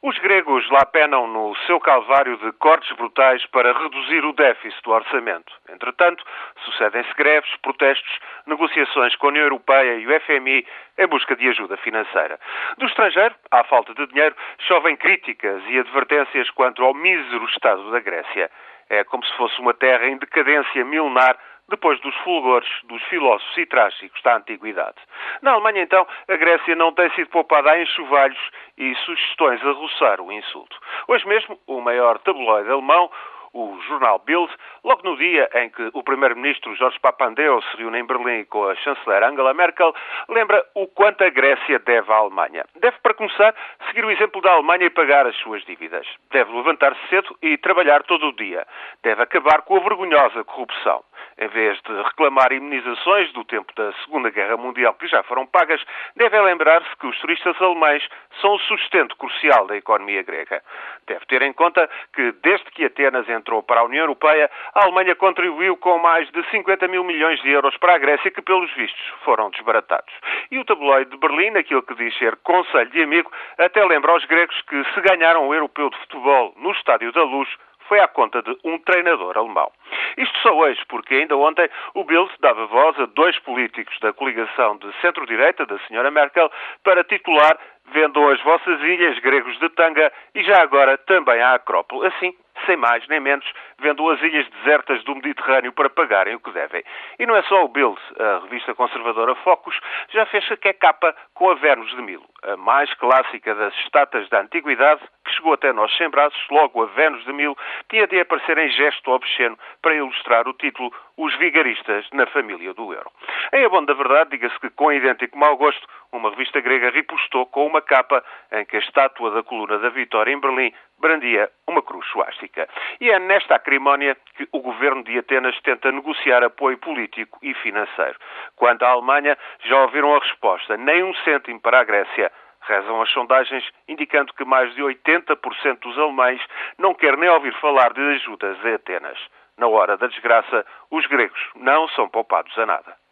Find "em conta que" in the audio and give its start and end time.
61.42-62.32